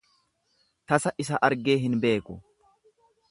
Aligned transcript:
Tasa 0.91 1.11
isa 1.25 1.41
argee 1.49 1.77
hin 1.83 1.99
beeku. 2.07 2.39